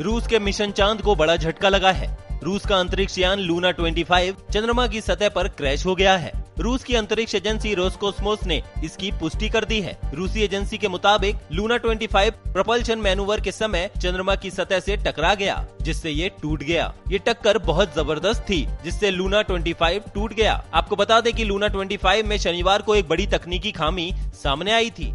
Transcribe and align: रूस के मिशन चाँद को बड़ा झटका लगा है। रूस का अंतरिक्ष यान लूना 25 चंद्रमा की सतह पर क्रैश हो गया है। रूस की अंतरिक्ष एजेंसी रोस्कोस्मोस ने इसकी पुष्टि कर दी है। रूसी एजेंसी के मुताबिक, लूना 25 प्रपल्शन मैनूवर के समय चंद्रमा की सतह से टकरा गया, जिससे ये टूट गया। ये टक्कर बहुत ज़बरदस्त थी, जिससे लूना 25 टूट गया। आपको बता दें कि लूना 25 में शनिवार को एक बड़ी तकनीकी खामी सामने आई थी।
रूस 0.00 0.26
के 0.26 0.38
मिशन 0.38 0.70
चाँद 0.70 1.00
को 1.02 1.14
बड़ा 1.16 1.36
झटका 1.36 1.68
लगा 1.68 1.90
है। 1.92 2.18
रूस 2.42 2.66
का 2.66 2.76
अंतरिक्ष 2.76 3.18
यान 3.18 3.38
लूना 3.38 3.70
25 3.72 4.34
चंद्रमा 4.52 4.86
की 4.86 5.00
सतह 5.00 5.28
पर 5.28 5.48
क्रैश 5.48 5.86
हो 5.86 5.94
गया 5.94 6.16
है। 6.16 6.32
रूस 6.58 6.84
की 6.84 6.94
अंतरिक्ष 6.94 7.34
एजेंसी 7.34 7.74
रोस्कोस्मोस 7.74 8.44
ने 8.44 8.62
इसकी 8.84 9.10
पुष्टि 9.12 9.48
कर 9.48 9.64
दी 9.64 9.80
है। 9.80 9.98
रूसी 10.14 10.42
एजेंसी 10.42 10.78
के 10.78 10.88
मुताबिक, 10.88 11.36
लूना 11.52 11.78
25 11.78 12.30
प्रपल्शन 12.30 12.98
मैनूवर 12.98 13.40
के 13.40 13.52
समय 13.52 13.90
चंद्रमा 14.02 14.34
की 14.34 14.50
सतह 14.50 14.80
से 14.80 14.96
टकरा 14.96 15.34
गया, 15.34 15.66
जिससे 15.82 16.10
ये 16.10 16.28
टूट 16.42 16.62
गया। 16.62 16.94
ये 17.08 17.18
टक्कर 17.18 17.58
बहुत 17.58 17.94
ज़बरदस्त 17.94 18.42
थी, 18.42 18.68
जिससे 18.84 19.10
लूना 19.10 19.42
25 19.42 20.02
टूट 20.14 20.32
गया। 20.32 20.64
आपको 20.74 20.96
बता 20.96 21.20
दें 21.20 21.32
कि 21.32 21.44
लूना 21.44 21.68
25 21.68 22.24
में 22.24 22.38
शनिवार 22.38 22.82
को 22.82 22.94
एक 22.94 23.08
बड़ी 23.08 23.26
तकनीकी 23.26 23.72
खामी 23.72 24.14
सामने 24.34 24.72
आई 24.72 24.90
थी। 24.90 25.14